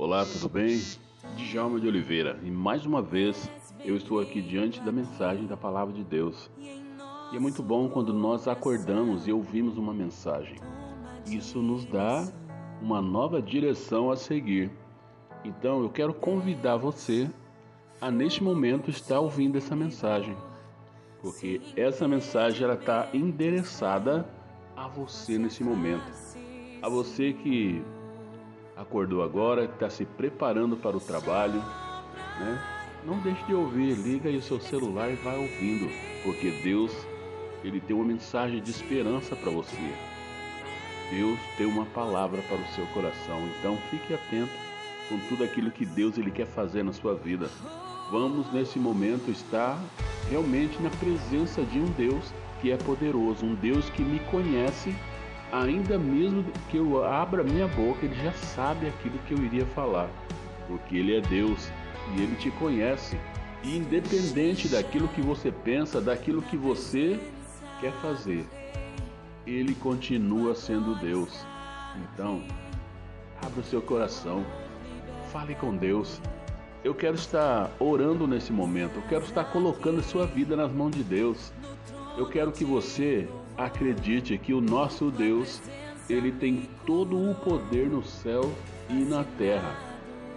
Olá, 0.00 0.24
tudo 0.24 0.48
bem? 0.48 0.80
Djalma 1.34 1.80
de 1.80 1.88
Oliveira 1.88 2.38
e 2.44 2.50
mais 2.52 2.86
uma 2.86 3.02
vez 3.02 3.50
eu 3.84 3.96
estou 3.96 4.20
aqui 4.20 4.40
diante 4.40 4.80
da 4.80 4.92
mensagem 4.92 5.44
da 5.44 5.56
Palavra 5.56 5.92
de 5.92 6.04
Deus. 6.04 6.48
E 7.32 7.36
é 7.36 7.40
muito 7.40 7.64
bom 7.64 7.88
quando 7.88 8.14
nós 8.14 8.46
acordamos 8.46 9.26
e 9.26 9.32
ouvimos 9.32 9.76
uma 9.76 9.92
mensagem. 9.92 10.54
Isso 11.26 11.60
nos 11.60 11.84
dá 11.84 12.24
uma 12.80 13.02
nova 13.02 13.42
direção 13.42 14.08
a 14.08 14.16
seguir. 14.16 14.70
Então 15.44 15.82
eu 15.82 15.90
quero 15.90 16.14
convidar 16.14 16.76
você 16.76 17.28
a 18.00 18.08
neste 18.08 18.40
momento 18.40 18.90
estar 18.90 19.18
ouvindo 19.18 19.58
essa 19.58 19.74
mensagem, 19.74 20.36
porque 21.20 21.60
essa 21.74 22.06
mensagem 22.06 22.62
ela 22.62 22.74
está 22.74 23.08
endereçada 23.12 24.32
a 24.76 24.86
você 24.86 25.36
nesse 25.38 25.64
momento, 25.64 26.06
a 26.80 26.88
você 26.88 27.32
que 27.32 27.82
acordou 28.78 29.22
agora, 29.22 29.66
que 29.66 29.74
está 29.74 29.90
se 29.90 30.04
preparando 30.04 30.76
para 30.76 30.96
o 30.96 31.00
trabalho, 31.00 31.60
né? 32.38 32.62
Não 33.04 33.18
deixe 33.18 33.44
de 33.44 33.54
ouvir, 33.54 33.94
liga 33.94 34.28
aí 34.28 34.36
o 34.36 34.42
seu 34.42 34.60
celular 34.60 35.10
e 35.10 35.16
vai 35.16 35.36
ouvindo, 35.36 35.90
porque 36.22 36.50
Deus 36.62 36.92
ele 37.64 37.80
tem 37.80 37.94
uma 37.94 38.04
mensagem 38.04 38.62
de 38.62 38.70
esperança 38.70 39.34
para 39.34 39.50
você. 39.50 39.76
Deus 41.10 41.38
tem 41.56 41.66
uma 41.66 41.86
palavra 41.86 42.40
para 42.42 42.56
o 42.56 42.68
seu 42.74 42.86
coração, 42.88 43.40
então 43.58 43.76
fique 43.90 44.14
atento 44.14 44.52
com 45.08 45.18
tudo 45.28 45.42
aquilo 45.42 45.70
que 45.70 45.84
Deus 45.84 46.16
ele 46.16 46.30
quer 46.30 46.46
fazer 46.46 46.84
na 46.84 46.92
sua 46.92 47.14
vida. 47.14 47.48
Vamos 48.10 48.50
nesse 48.52 48.78
momento 48.78 49.30
estar 49.30 49.78
realmente 50.30 50.80
na 50.80 50.90
presença 50.90 51.62
de 51.62 51.78
um 51.78 51.90
Deus 51.92 52.32
que 52.60 52.70
é 52.70 52.76
poderoso, 52.76 53.44
um 53.44 53.54
Deus 53.54 53.88
que 53.90 54.02
me 54.02 54.18
conhece 54.30 54.94
ainda 55.52 55.98
mesmo 55.98 56.44
que 56.70 56.76
eu 56.76 57.04
abra 57.04 57.42
minha 57.42 57.66
boca, 57.68 58.04
ele 58.04 58.14
já 58.14 58.32
sabe 58.32 58.86
aquilo 58.88 59.18
que 59.26 59.32
eu 59.34 59.38
iria 59.38 59.66
falar, 59.66 60.08
porque 60.66 60.96
ele 60.96 61.16
é 61.16 61.20
Deus 61.20 61.70
e 62.14 62.22
ele 62.22 62.36
te 62.36 62.50
conhece. 62.52 63.18
E 63.62 63.76
independente 63.76 64.68
daquilo 64.68 65.08
que 65.08 65.20
você 65.20 65.50
pensa, 65.50 66.00
daquilo 66.00 66.42
que 66.42 66.56
você 66.56 67.18
quer 67.80 67.92
fazer, 67.94 68.46
ele 69.46 69.74
continua 69.74 70.54
sendo 70.54 70.94
Deus. 70.94 71.44
Então, 71.96 72.42
abra 73.44 73.60
o 73.60 73.64
seu 73.64 73.82
coração, 73.82 74.44
fale 75.32 75.54
com 75.54 75.76
Deus. 75.76 76.20
Eu 76.84 76.94
quero 76.94 77.16
estar 77.16 77.70
orando 77.80 78.26
nesse 78.26 78.52
momento, 78.52 78.96
eu 78.96 79.02
quero 79.08 79.24
estar 79.24 79.44
colocando 79.44 79.98
a 79.98 80.02
sua 80.02 80.26
vida 80.26 80.54
nas 80.54 80.70
mãos 80.70 80.92
de 80.92 81.02
Deus. 81.02 81.52
Eu 82.18 82.26
quero 82.26 82.50
que 82.50 82.64
você 82.64 83.28
acredite 83.56 84.36
que 84.38 84.52
o 84.52 84.60
nosso 84.60 85.08
Deus, 85.08 85.62
ele 86.10 86.32
tem 86.32 86.68
todo 86.84 87.16
o 87.16 87.32
poder 87.32 87.88
no 87.88 88.04
céu 88.04 88.52
e 88.90 88.94
na 88.94 89.22
terra. 89.38 89.78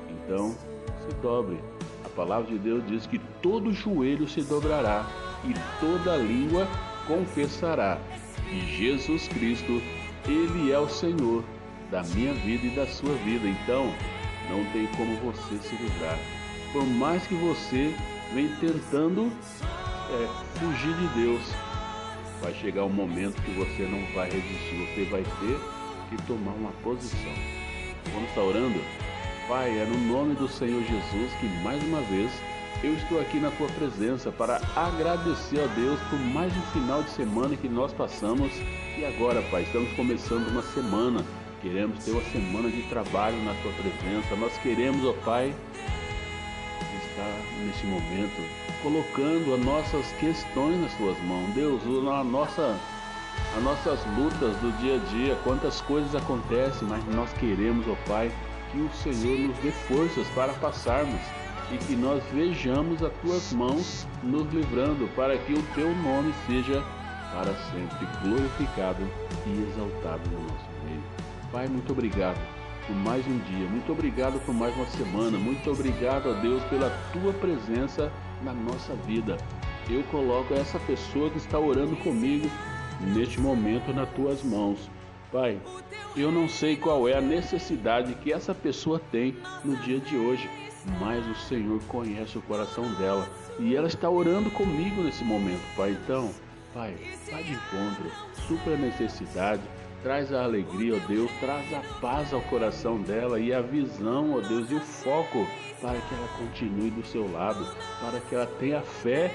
Então, 0.08 0.52
se 0.52 1.16
dobre. 1.24 1.58
A 2.06 2.10
palavra 2.10 2.52
de 2.52 2.60
Deus 2.60 2.86
diz 2.86 3.08
que 3.08 3.18
todo 3.42 3.74
joelho 3.74 4.30
se 4.30 4.44
dobrará 4.44 5.08
e 5.44 5.56
toda 5.80 6.18
língua 6.18 6.68
confessará 7.08 7.98
que 8.48 8.60
Jesus 8.78 9.28
Cristo, 9.30 9.82
ele 10.28 10.72
é 10.72 10.78
o 10.78 10.88
Senhor 10.88 11.44
da 11.90 12.04
minha 12.04 12.34
vida 12.36 12.68
e 12.68 12.76
da 12.76 12.86
sua 12.86 13.16
vida. 13.26 13.48
Então, 13.48 13.92
não 14.52 14.64
tem 14.72 14.86
como 14.96 15.16
você 15.16 15.58
se 15.58 15.76
livrar. 15.82 16.20
Por 16.74 16.86
mais 16.86 17.26
que 17.26 17.34
você 17.34 17.92
venha 18.36 18.56
tentando 18.60 19.32
é, 20.12 20.60
fugir 20.60 20.94
de 20.96 21.08
Deus, 21.20 21.71
vai 22.42 22.54
chegar 22.56 22.84
um 22.84 22.90
momento 22.90 23.42
que 23.44 23.52
você 23.52 23.84
não 23.84 24.04
vai 24.14 24.30
resistir, 24.30 24.76
você 24.76 25.06
vai 25.06 25.24
ter 25.24 25.60
que 26.10 26.22
tomar 26.28 26.52
uma 26.52 26.72
posição. 26.84 27.34
Vamos 28.14 28.30
estar 28.30 28.42
orando? 28.42 28.80
Pai, 29.48 29.70
é 29.80 29.86
no 29.86 29.98
nome 29.98 30.36
do 30.36 30.48
Senhor 30.48 30.82
Jesus 30.84 31.32
que 31.40 31.46
mais 31.64 31.82
uma 31.84 32.02
vez 32.02 32.32
eu 32.84 32.96
estou 32.96 33.22
aqui 33.22 33.38
na 33.40 33.52
tua 33.52 33.68
presença 33.68 34.32
para 34.32 34.60
agradecer 34.76 35.60
a 35.60 35.68
Deus 35.68 36.00
por 36.10 36.20
mais 36.20 36.52
um 36.56 36.62
final 36.74 37.04
de 37.04 37.12
semana 37.12 37.56
que 37.56 37.70
nós 37.70 37.94
passamos. 37.94 38.52
E 38.98 39.06
agora, 39.06 39.42
Pai, 39.52 39.64
estamos 39.64 39.92
começando 39.94 40.48
uma 40.48 40.64
semana. 40.64 41.24
Queremos 41.62 42.04
ter 42.04 42.12
uma 42.12 42.24
semana 42.32 42.72
de 42.72 42.82
trabalho 42.84 43.38
na 43.44 43.54
tua 43.62 43.72
presença. 43.74 44.36
Nós 44.36 44.58
queremos, 44.58 45.06
ó 45.06 45.14
Pai, 45.24 45.54
estar 47.12 47.32
nesse 47.66 47.86
momento 47.86 48.42
colocando 48.82 49.54
as 49.54 49.64
nossas 49.64 50.12
questões 50.14 50.80
nas 50.82 50.94
tuas 50.96 51.18
mãos. 51.24 51.50
Deus, 51.54 51.82
a 52.08 52.24
nossa, 52.24 52.76
as 53.56 53.64
nossas 53.64 54.00
lutas 54.18 54.56
do 54.58 54.72
dia 54.80 54.96
a 54.96 55.10
dia, 55.10 55.36
quantas 55.44 55.82
coisas 55.82 56.16
acontecem, 56.16 56.88
mas 56.88 57.06
nós 57.14 57.32
queremos, 57.34 57.88
ó 57.88 57.96
Pai, 58.08 58.32
que 58.72 58.80
o 58.80 58.90
Senhor 58.94 59.40
nos 59.40 59.58
dê 59.58 59.72
forças 59.72 60.28
para 60.30 60.54
passarmos 60.54 61.22
e 61.72 61.78
que 61.78 61.96
nós 61.96 62.24
vejamos 62.34 63.02
as 63.04 63.14
tuas 63.22 63.54
mãos 63.54 64.08
nos 64.24 64.52
livrando, 64.54 65.08
para 65.16 65.38
que 65.38 65.54
o 65.54 65.64
teu 65.74 65.94
nome 65.98 66.34
seja 66.48 66.84
para 67.34 67.54
sempre 67.72 68.08
glorificado 68.24 69.08
e 69.46 69.70
exaltado 69.70 70.30
no 70.30 70.42
nosso 70.42 70.66
meio. 70.86 71.04
Pai, 71.52 71.68
muito 71.68 71.92
obrigado 71.92 72.61
por 72.88 72.96
mais 72.96 73.26
um 73.28 73.38
dia, 73.40 73.68
muito 73.68 73.92
obrigado 73.92 74.40
por 74.46 74.54
mais 74.54 74.76
uma 74.76 74.88
semana, 74.88 75.38
muito 75.38 75.70
obrigado 75.72 76.30
a 76.30 76.34
Deus 76.34 76.64
pela 76.64 76.90
tua 77.14 77.34
presença 77.34 78.12
na 78.44 78.54
nossa 78.54 78.94
vida. 78.96 79.38
Eu 79.90 80.04
coloco 80.04 80.54
essa 80.54 80.80
pessoa 80.80 81.30
que 81.30 81.38
está 81.38 81.60
orando 81.60 81.96
comigo 81.98 82.50
neste 83.00 83.40
momento 83.40 83.94
nas 83.94 84.10
tuas 84.12 84.44
mãos. 84.44 84.90
Pai, 85.32 85.60
eu 86.16 86.32
não 86.32 86.48
sei 86.48 86.76
qual 86.76 87.08
é 87.08 87.18
a 87.18 87.22
necessidade 87.22 88.16
que 88.16 88.34
essa 88.34 88.54
pessoa 88.54 89.00
tem 89.12 89.36
no 89.64 89.78
dia 89.78 90.00
de 90.00 90.18
hoje, 90.18 90.50
mas 91.00 91.26
o 91.26 91.36
Senhor 91.36 91.82
conhece 91.86 92.38
o 92.38 92.42
coração 92.42 92.92
dela 92.96 93.30
e 93.60 93.76
ela 93.76 93.88
está 93.88 94.10
orando 94.10 94.50
comigo 94.52 95.02
nesse 95.02 95.24
momento, 95.24 95.62
Pai. 95.76 95.92
Então, 95.92 96.32
Pai, 96.74 96.96
vai 97.30 97.44
de 97.44 97.54
encontro, 97.54 98.12
supra 98.48 98.76
necessidade, 98.76 99.62
traz 100.04 100.34
a 100.34 100.44
alegria, 100.44 100.96
ó 100.96 101.08
Deus, 101.08 101.32
traz 101.40 101.74
a 101.74 101.82
paz 102.00 102.34
ao 102.34 102.42
coração 102.42 103.02
dela 103.02 103.40
e 103.40 103.54
a 103.54 103.62
visão, 103.62 104.34
ó 104.34 104.42
Deus, 104.42 104.70
e 104.70 104.76
o 104.76 104.82
foco 104.82 105.48
para 105.82 106.00
que 106.00 106.14
ela 106.14 106.28
continue 106.38 106.92
do 106.92 107.06
seu 107.06 107.32
lado, 107.32 107.66
para 108.00 108.20
que 108.20 108.36
ela 108.36 108.48
tenha 108.60 108.82
fé 108.82 109.32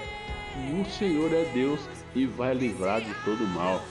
que 0.52 0.80
o 0.80 0.84
Senhor 0.86 1.32
é 1.32 1.44
Deus 1.52 1.80
e 2.14 2.24
vai 2.26 2.54
livrar 2.54 3.00
de 3.00 3.12
todo 3.24 3.46
mal. 3.48 3.82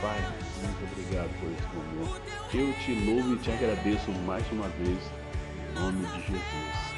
Pai, 0.00 0.18
muito 0.62 0.92
obrigado 0.92 1.30
por 1.40 1.50
esse 1.50 1.68
momento. 1.74 2.22
Eu 2.54 2.72
te 2.84 2.94
louvo 3.04 3.34
e 3.34 3.38
te 3.38 3.50
agradeço 3.50 4.10
mais 4.26 4.44
uma 4.52 4.68
vez, 4.68 4.98
em 5.70 5.80
nome 5.80 6.06
de 6.06 6.20
Jesus. 6.22 6.94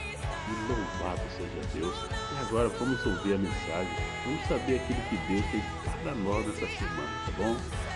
E 0.48 0.68
louvado 0.68 1.20
seja 1.36 1.68
Deus. 1.74 1.96
E 2.34 2.46
agora 2.46 2.68
vamos 2.68 3.04
ouvir 3.04 3.34
a 3.34 3.38
mensagem, 3.38 3.92
vamos 4.24 4.46
saber 4.46 4.76
aquilo 4.76 5.00
que 5.08 5.16
Deus 5.28 5.44
tem 5.50 5.62
para 6.02 6.14
nós 6.14 6.46
essa 6.48 6.66
semana, 6.78 7.10
tá 7.26 7.32
bom? 7.36 7.95